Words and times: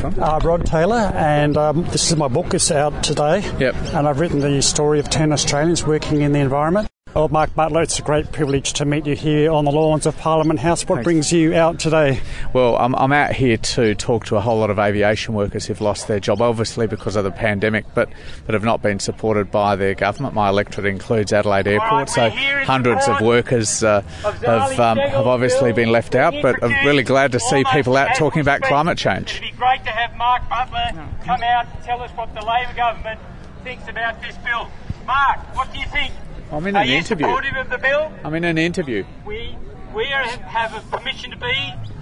from? 0.00 0.20
Uh, 0.20 0.38
Rod 0.42 0.66
Taylor, 0.66 1.12
and 1.14 1.56
um, 1.56 1.84
this 1.84 2.10
is 2.10 2.16
my 2.16 2.28
book. 2.28 2.54
It's 2.54 2.70
out 2.70 3.04
today. 3.04 3.40
Yep. 3.58 3.74
And 3.94 4.08
I've 4.08 4.18
written 4.20 4.40
the 4.40 4.60
story 4.62 4.98
of 4.98 5.08
10 5.10 5.32
Australians 5.32 5.86
working 5.86 6.22
in 6.22 6.32
the 6.32 6.40
environment. 6.40 6.89
Well, 7.12 7.28
Mark 7.28 7.52
Butler, 7.56 7.82
it's 7.82 7.98
a 7.98 8.02
great 8.02 8.30
privilege 8.30 8.72
to 8.74 8.84
meet 8.84 9.04
you 9.04 9.16
here 9.16 9.50
on 9.50 9.64
the 9.64 9.72
lawns 9.72 10.06
of 10.06 10.16
Parliament 10.16 10.60
House. 10.60 10.82
What 10.84 10.96
Thanks. 10.96 11.04
brings 11.04 11.32
you 11.32 11.56
out 11.56 11.80
today? 11.80 12.20
Well, 12.52 12.76
I'm, 12.76 12.94
I'm 12.94 13.12
out 13.12 13.32
here 13.32 13.56
to 13.56 13.96
talk 13.96 14.26
to 14.26 14.36
a 14.36 14.40
whole 14.40 14.60
lot 14.60 14.70
of 14.70 14.78
aviation 14.78 15.34
workers 15.34 15.66
who've 15.66 15.80
lost 15.80 16.06
their 16.06 16.20
job, 16.20 16.40
obviously 16.40 16.86
because 16.86 17.16
of 17.16 17.24
the 17.24 17.32
pandemic, 17.32 17.84
but, 17.94 18.10
but 18.46 18.54
have 18.54 18.62
not 18.62 18.80
been 18.80 19.00
supported 19.00 19.50
by 19.50 19.74
their 19.74 19.94
government. 19.96 20.34
My 20.34 20.50
electorate 20.50 20.86
includes 20.86 21.32
Adelaide 21.32 21.66
Airport, 21.66 22.10
so 22.10 22.30
hundreds 22.30 23.08
of 23.08 23.20
workers 23.20 23.82
uh, 23.82 24.02
have, 24.02 24.78
um, 24.78 24.98
have 24.98 25.26
obviously 25.26 25.72
been 25.72 25.90
left 25.90 26.14
out, 26.14 26.34
but 26.40 26.62
I'm 26.62 26.86
really 26.86 27.02
glad 27.02 27.32
to 27.32 27.40
see 27.40 27.64
people 27.72 27.96
out 27.96 28.14
talking 28.14 28.40
about 28.40 28.62
climate 28.62 28.98
change. 28.98 29.38
It'd 29.38 29.50
be 29.50 29.56
great 29.58 29.82
to 29.82 29.90
have 29.90 30.16
Mark 30.16 30.48
Butler 30.48 30.92
come 31.24 31.42
out 31.42 31.66
and 31.74 31.84
tell 31.84 32.00
us 32.02 32.12
what 32.12 32.32
the 32.34 32.46
Labor 32.46 32.74
government 32.76 33.18
thinks 33.64 33.88
about 33.88 34.22
this 34.22 34.36
bill. 34.44 34.70
Mark, 35.08 35.40
what 35.56 35.72
do 35.72 35.80
you 35.80 35.86
think? 35.86 36.12
I'm 36.52 36.66
in 36.66 36.76
Are 36.76 36.82
an 36.82 36.88
you 36.88 36.96
interview. 36.96 37.26
supportive 37.26 37.56
of 37.56 37.70
the 37.70 37.78
bill? 37.78 38.12
I'm 38.24 38.34
in 38.34 38.44
an 38.44 38.58
interview. 38.58 39.04
We 39.24 39.56
we 39.94 40.04
are, 40.12 40.24
have 40.24 40.74
a 40.74 40.80
permission 40.96 41.30
to 41.32 41.36
be 41.36 41.52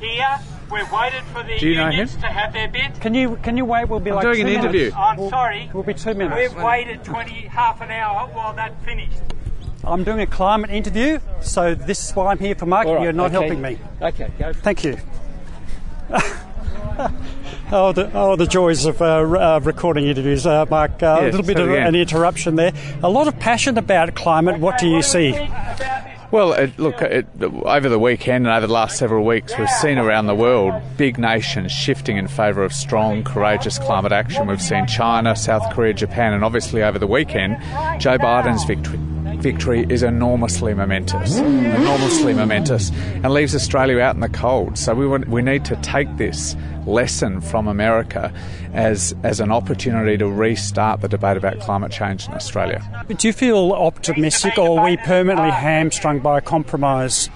here. 0.00 0.38
We've 0.70 0.90
waited 0.92 1.22
for 1.32 1.42
the 1.42 1.58
Do 1.58 1.68
you 1.68 1.76
know 1.76 1.88
unions 1.88 2.14
him? 2.14 2.20
to 2.22 2.26
have 2.28 2.52
their 2.52 2.68
bit. 2.68 3.00
Can 3.00 3.14
you 3.14 3.36
can 3.42 3.56
you 3.56 3.64
wait? 3.64 3.88
We'll 3.88 4.00
be 4.00 4.10
I'm 4.10 4.16
like 4.16 4.24
doing 4.24 4.36
two 4.36 4.40
an 4.42 4.46
minutes. 4.48 4.64
interview. 4.64 4.92
I'm 4.94 5.28
sorry. 5.30 5.70
We'll 5.72 5.82
be 5.82 5.94
two 5.94 6.14
minutes. 6.14 6.36
We've 6.54 6.62
waited 6.62 7.02
20, 7.04 7.30
half 7.48 7.80
an 7.80 7.90
hour 7.90 8.26
while 8.28 8.52
that 8.54 8.74
finished. 8.84 9.18
I'm 9.84 10.04
doing 10.04 10.20
a 10.20 10.26
climate 10.26 10.70
interview, 10.70 11.18
so 11.40 11.74
this 11.74 12.04
is 12.10 12.14
why 12.16 12.26
I'm 12.32 12.38
here 12.38 12.54
for 12.54 12.66
Mark. 12.66 12.86
All 12.86 12.96
right, 12.96 13.04
You're 13.04 13.12
not 13.12 13.26
okay. 13.34 13.40
helping 13.46 13.62
me. 13.62 13.78
Okay, 14.02 14.30
go. 14.38 14.52
Thank 14.52 14.84
you. 14.84 14.98
oh, 17.72 17.92
the, 17.92 18.10
oh, 18.14 18.36
the 18.36 18.46
joys 18.46 18.84
of 18.84 19.00
uh, 19.00 19.06
uh, 19.06 19.60
recording 19.62 20.06
interviews, 20.06 20.46
uh, 20.46 20.66
Mark. 20.70 21.02
Uh, 21.02 21.18
a 21.20 21.24
little 21.24 21.42
bit 21.42 21.56
so 21.56 21.64
of 21.64 21.70
an 21.70 21.94
interruption 21.94 22.56
there. 22.56 22.72
A 23.02 23.08
lot 23.08 23.28
of 23.28 23.38
passion 23.38 23.78
about 23.78 24.14
climate. 24.14 24.60
What 24.60 24.78
do 24.78 24.88
you 24.88 25.02
see? 25.02 25.32
Well, 26.30 26.52
it, 26.52 26.78
look, 26.78 27.00
it, 27.00 27.26
over 27.40 27.88
the 27.88 27.98
weekend 27.98 28.46
and 28.46 28.54
over 28.54 28.66
the 28.66 28.72
last 28.72 28.98
several 28.98 29.24
weeks, 29.24 29.56
we've 29.58 29.70
seen 29.70 29.96
around 29.96 30.26
the 30.26 30.34
world 30.34 30.74
big 30.98 31.18
nations 31.18 31.72
shifting 31.72 32.18
in 32.18 32.28
favour 32.28 32.64
of 32.64 32.72
strong, 32.72 33.24
courageous 33.24 33.78
climate 33.78 34.12
action. 34.12 34.46
We've 34.46 34.60
seen 34.60 34.86
China, 34.86 35.34
South 35.34 35.72
Korea, 35.72 35.94
Japan, 35.94 36.34
and 36.34 36.44
obviously 36.44 36.82
over 36.82 36.98
the 36.98 37.06
weekend, 37.06 37.56
Joe 37.98 38.18
Biden's 38.18 38.64
victory. 38.64 38.98
Victory 39.38 39.86
is 39.88 40.02
enormously 40.02 40.74
momentous, 40.74 41.38
enormously 41.38 42.34
momentous, 42.34 42.90
and 42.90 43.30
leaves 43.30 43.54
Australia 43.54 44.00
out 44.00 44.14
in 44.14 44.20
the 44.20 44.28
cold. 44.28 44.76
So 44.76 44.94
we 44.94 45.06
want, 45.06 45.28
we 45.28 45.42
need 45.42 45.64
to 45.66 45.76
take 45.76 46.16
this 46.16 46.56
lesson 46.86 47.40
from 47.40 47.68
America 47.68 48.32
as 48.72 49.14
as 49.22 49.38
an 49.38 49.52
opportunity 49.52 50.16
to 50.18 50.26
restart 50.26 51.02
the 51.02 51.08
debate 51.08 51.36
about 51.36 51.60
climate 51.60 51.92
change 51.92 52.26
in 52.26 52.34
Australia. 52.34 52.82
Do 53.08 53.26
you 53.28 53.32
feel 53.32 53.72
optimistic, 53.72 54.58
or 54.58 54.80
are 54.80 54.84
we 54.84 54.96
permanently 54.96 55.50
hamstrung 55.50 56.18
by 56.18 56.40
compromise? 56.40 57.30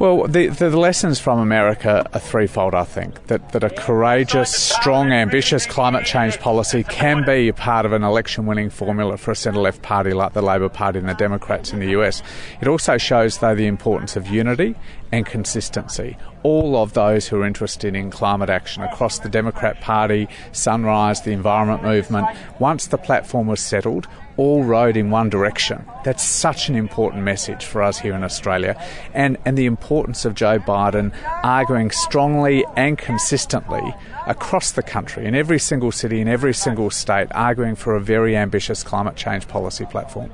Well, 0.00 0.26
the, 0.28 0.46
the 0.46 0.70
lessons 0.70 1.20
from 1.20 1.40
America 1.40 2.08
are 2.14 2.20
threefold, 2.20 2.74
I 2.74 2.84
think. 2.84 3.26
That, 3.26 3.52
that 3.52 3.62
a 3.62 3.68
courageous, 3.68 4.50
strong, 4.50 5.12
ambitious 5.12 5.66
climate 5.66 6.06
change 6.06 6.38
policy 6.38 6.84
can 6.84 7.22
be 7.26 7.48
a 7.48 7.52
part 7.52 7.84
of 7.84 7.92
an 7.92 8.02
election 8.02 8.46
winning 8.46 8.70
formula 8.70 9.18
for 9.18 9.32
a 9.32 9.36
centre 9.36 9.60
left 9.60 9.82
party 9.82 10.14
like 10.14 10.32
the 10.32 10.40
Labor 10.40 10.70
Party 10.70 11.00
and 11.00 11.06
the 11.06 11.12
Democrats 11.12 11.74
in 11.74 11.80
the 11.80 11.90
US. 12.00 12.22
It 12.62 12.66
also 12.66 12.96
shows, 12.96 13.40
though, 13.40 13.54
the 13.54 13.66
importance 13.66 14.16
of 14.16 14.26
unity 14.26 14.74
and 15.12 15.26
consistency. 15.26 16.16
All 16.44 16.78
of 16.78 16.94
those 16.94 17.28
who 17.28 17.42
are 17.42 17.44
interested 17.44 17.94
in 17.94 18.10
climate 18.10 18.48
action 18.48 18.82
across 18.82 19.18
the 19.18 19.28
Democrat 19.28 19.82
Party, 19.82 20.28
Sunrise, 20.52 21.20
the 21.20 21.32
environment 21.32 21.82
movement, 21.82 22.26
once 22.58 22.86
the 22.86 22.96
platform 22.96 23.48
was 23.48 23.60
settled, 23.60 24.06
all 24.40 24.64
rode 24.64 24.96
in 24.96 25.10
one 25.10 25.28
direction. 25.28 25.84
That's 26.02 26.22
such 26.22 26.70
an 26.70 26.74
important 26.74 27.22
message 27.24 27.66
for 27.66 27.82
us 27.82 27.98
here 27.98 28.14
in 28.14 28.24
Australia. 28.24 28.74
And, 29.12 29.36
and 29.44 29.58
the 29.58 29.66
importance 29.66 30.24
of 30.24 30.34
Joe 30.34 30.58
Biden 30.58 31.12
arguing 31.44 31.90
strongly 31.90 32.64
and 32.74 32.96
consistently 32.96 33.94
across 34.26 34.72
the 34.72 34.82
country, 34.82 35.26
in 35.26 35.34
every 35.34 35.58
single 35.58 35.92
city, 35.92 36.22
in 36.22 36.28
every 36.28 36.54
single 36.54 36.88
state, 36.88 37.28
arguing 37.32 37.76
for 37.76 37.94
a 37.94 38.00
very 38.00 38.34
ambitious 38.34 38.82
climate 38.82 39.14
change 39.14 39.46
policy 39.46 39.84
platform. 39.84 40.30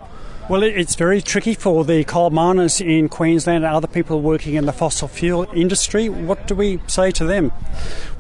Well, 0.49 0.63
it's 0.63 0.95
very 0.95 1.21
tricky 1.21 1.55
for 1.55 1.85
the 1.85 2.05
coal 2.05 2.31
miners 2.31 2.81
in 2.81 3.09
Queensland 3.09 3.65
and 3.65 3.75
other 3.75 3.89
people 3.89 4.21
working 4.21 4.55
in 4.55 4.65
the 4.65 4.73
fossil 4.73 5.09
fuel 5.09 5.45
industry. 5.53 6.09
What 6.09 6.47
do 6.47 6.55
we 6.55 6.79
say 6.87 7.11
to 7.11 7.25
them? 7.25 7.51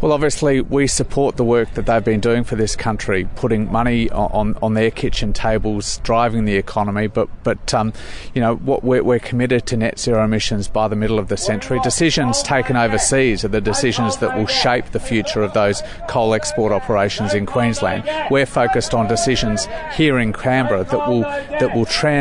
Well, 0.01 0.11
obviously, 0.11 0.61
we 0.61 0.89
support 0.89 1.37
the 1.37 1.45
work 1.45 1.75
that 1.75 1.87
they've 1.87 2.05
been 2.05 2.19
doing 2.19 2.43
for 2.43 2.57
this 2.57 2.75
country, 2.75 3.29
putting 3.37 3.71
money 3.71 4.11
on, 4.11 4.59
on 4.61 4.75
their 4.75 4.91
kitchen 4.91 5.33
tables, 5.33 5.99
driving 5.99 6.47
the 6.47 6.57
economy. 6.57 7.07
But, 7.07 7.29
but 7.45 7.73
um, 7.73 7.93
you 8.35 8.41
know, 8.41 8.57
what 8.57 8.83
we're, 8.83 9.05
we're 9.05 9.21
committed 9.21 9.65
to 9.67 9.77
net 9.77 10.01
zero 10.01 10.25
emissions 10.25 10.67
by 10.67 10.89
the 10.89 10.97
middle 10.97 11.21
of 11.21 11.29
the 11.29 11.37
century. 11.37 11.79
Decisions 11.85 12.43
taken 12.43 12.75
overseas 12.75 13.45
are 13.45 13.49
the 13.49 13.61
decisions 13.61 14.17
that 14.17 14.37
will 14.37 14.49
shape 14.49 14.87
the 14.87 14.99
future 14.99 15.45
of 15.45 15.55
those 15.55 15.81
coal 16.09 16.35
export 16.35 16.73
operations 16.73 17.35
in 17.35 17.47
Queensland. 17.47 18.03
We're 18.33 18.47
focused 18.47 18.95
on 18.95 19.07
decisions 19.07 19.69
here 19.95 20.19
in 20.19 20.33
Canberra 20.33 20.83
that 20.83 21.09
will 21.09 21.23
that 21.23 21.73
will 21.73 21.87
transform 21.87 22.16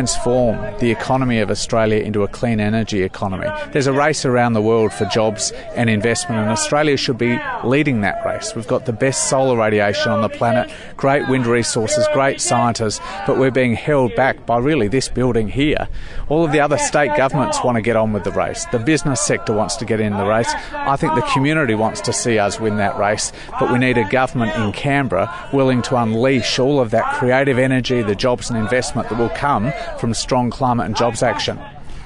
the 0.80 0.92
economy 0.92 1.40
of 1.40 1.50
Australia 1.50 2.02
into 2.02 2.24
a 2.24 2.28
clean 2.28 2.60
energy 2.60 3.04
economy. 3.04 3.48
There's 3.72 3.88
a 3.88 3.94
race 3.94 4.26
around 4.26 4.54
the 4.54 4.62
world 4.62 4.94
for 4.94 5.06
jobs 5.06 5.52
and 5.76 5.90
investment, 5.90 6.42
and 6.42 6.50
Australia 6.50 6.98
should 6.98 7.18
be 7.18 7.40
leading 7.64 8.02
that 8.02 8.26
race. 8.26 8.54
We've 8.56 8.68
got 8.68 8.86
the 8.86 8.94
best 8.94 9.30
solar 9.30 9.58
radiation 9.58 10.12
on 10.12 10.22
the 10.22 10.30
planet, 10.30 10.72
great 10.98 11.28
wind 11.30 11.48
resources, 11.48 12.08
great 12.14 12.42
scientists, 12.42 13.00
but 13.26 13.38
we're 13.38 13.52
being 13.52 13.74
held 13.74 14.16
back 14.16 14.46
by 14.46 14.58
really 14.58 14.88
this 14.88 15.08
building 15.08 15.48
here. 15.48 15.88
All 16.30 16.44
of 16.44 16.52
the 16.52 16.60
other 16.60 16.78
state 16.78 17.16
governments 17.16 17.64
want 17.64 17.76
to 17.76 17.82
get 17.82 17.96
on 17.96 18.12
with 18.14 18.24
the 18.24 18.32
race. 18.32 18.66
The 18.72 18.80
business 18.80 19.22
sector 19.22 19.54
wants 19.54 19.76
to 19.78 19.86
get 19.86 20.00
in 20.00 20.18
the 20.18 20.26
race. 20.26 20.54
I 20.74 20.96
think 20.98 21.16
the 21.16 21.30
community 21.34 21.76
wants 21.76 22.02
to 22.02 22.14
see 22.14 22.38
us 22.38 22.60
win 22.60 22.78
that 22.78 22.98
race, 22.98 23.32
but 23.60 23.72
we 23.72 23.80
need 23.80 23.98
a 23.98 24.10
government 24.10 24.56
in 24.56 24.72
Canberra 24.72 25.50
willing 25.54 25.82
to 25.84 25.96
unleash 25.96 26.60
all 26.60 26.80
of 26.80 26.92
that 26.92 27.16
creative 27.16 27.58
energy, 27.58 28.02
the 28.02 28.16
jobs 28.16 28.50
and 28.50 28.60
investment 28.60 29.10
that 29.10 29.18
will 29.18 29.30
come 29.30 29.72
from 30.00 30.14
strong 30.14 30.50
climate 30.50 30.86
and 30.86 30.96
jobs 30.96 31.24
action. 31.24 31.60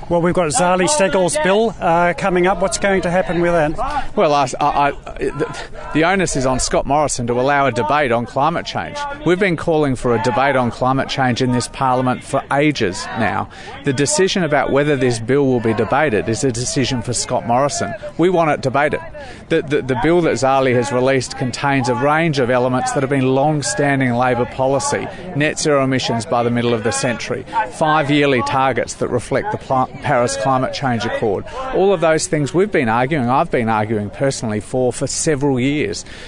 Well, 0.09 0.23
we've 0.23 0.33
got 0.33 0.49
Zali 0.49 0.89
Steggall's 0.89 1.37
bill 1.43 1.75
uh, 1.79 2.15
coming 2.17 2.47
up. 2.47 2.61
What's 2.63 2.79
going 2.79 3.03
to 3.03 3.11
happen 3.11 3.41
with 3.41 3.51
that? 3.51 4.15
Well, 4.15 4.33
I, 4.33 4.47
I, 4.59 4.89
I, 4.89 5.88
the, 5.93 6.03
onus 6.03 6.35
is 6.35 6.45
on 6.45 6.59
Scott 6.59 6.85
Morrison 6.85 7.27
to 7.27 7.33
allow 7.33 7.65
a 7.65 7.71
debate 7.71 8.11
on 8.11 8.25
climate 8.25 8.65
change. 8.65 8.97
We've 9.25 9.39
been 9.39 9.55
calling 9.55 9.95
for 9.95 10.15
a 10.15 10.23
debate 10.23 10.55
on 10.55 10.71
climate 10.71 11.09
change 11.09 11.41
in 11.41 11.51
this 11.51 11.67
parliament 11.67 12.23
for 12.23 12.43
ages 12.51 13.05
now. 13.17 13.49
The 13.85 13.93
decision 13.93 14.43
about 14.43 14.71
whether 14.71 14.95
this 14.95 15.19
bill 15.19 15.45
will 15.45 15.59
be 15.59 15.73
debated 15.73 16.29
is 16.29 16.43
a 16.43 16.51
decision 16.51 17.01
for 17.01 17.13
Scott 17.13 17.47
Morrison. 17.47 17.93
We 18.17 18.29
want 18.29 18.51
it 18.51 18.61
debated. 18.61 19.01
The, 19.49 19.61
the, 19.61 19.81
the 19.81 19.99
bill 20.03 20.21
that 20.21 20.33
Zali 20.33 20.75
has 20.75 20.91
released 20.91 21.37
contains 21.37 21.89
a 21.89 21.95
range 21.95 22.39
of 22.39 22.49
elements 22.49 22.91
that 22.93 23.01
have 23.01 23.09
been 23.09 23.33
long-standing 23.33 24.13
Labor 24.13 24.45
policy: 24.45 25.07
net 25.35 25.57
zero 25.57 25.83
emissions 25.83 26.25
by 26.25 26.43
the 26.43 26.51
middle 26.51 26.73
of 26.73 26.83
the 26.83 26.91
century, 26.91 27.45
five 27.71 28.11
yearly 28.11 28.41
targets 28.43 28.95
that 28.95 29.07
reflect 29.07 29.51
the 29.51 29.57
pl- 29.57 29.89
Paris 30.03 30.37
Climate 30.37 30.73
Change 30.73 31.05
Accord. 31.05 31.45
All 31.73 31.93
of 31.93 32.01
those 32.01 32.27
things 32.27 32.53
we've 32.53 32.71
been 32.71 32.89
arguing, 32.89 33.27
I've 33.27 33.49
been 33.49 33.69
arguing 33.69 34.09
personally 34.09 34.59
for 34.59 34.93
for 34.93 35.07
several 35.07 35.59
years. 35.59 35.78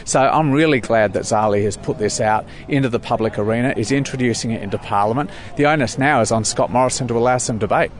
So 0.05 0.19
I'm 0.21 0.51
really 0.51 0.79
glad 0.79 1.13
that 1.13 1.23
Zali 1.23 1.63
has 1.63 1.77
put 1.77 1.97
this 1.97 2.19
out 2.19 2.45
into 2.67 2.89
the 2.89 2.99
public 2.99 3.37
arena, 3.37 3.73
is 3.75 3.91
introducing 3.91 4.51
it 4.51 4.61
into 4.61 4.77
Parliament. 4.77 5.29
The 5.57 5.65
onus 5.65 5.97
now 5.97 6.21
is 6.21 6.31
on 6.31 6.45
Scott 6.45 6.71
Morrison 6.71 7.07
to 7.07 7.17
allow 7.17 7.37
some 7.37 7.57
debate. 7.57 7.91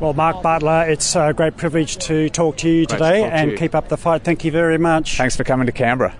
Well, 0.00 0.14
Mark 0.14 0.42
Butler, 0.42 0.84
it's 0.88 1.16
a 1.16 1.32
great 1.32 1.56
privilege 1.56 1.96
to 1.98 2.28
talk 2.28 2.56
to 2.58 2.68
you 2.68 2.86
Great 2.86 2.88
to 2.90 2.94
today 3.04 3.20
talk 3.22 3.30
to 3.30 3.34
and 3.34 3.50
you. 3.50 3.56
keep 3.56 3.74
up 3.74 3.88
the 3.88 3.96
fight. 3.96 4.22
Thank 4.22 4.44
you 4.44 4.52
very 4.52 4.78
much. 4.78 5.16
Thanks 5.16 5.36
for 5.36 5.42
coming 5.44 5.66
to 5.66 5.72
Canberra. 5.72 6.14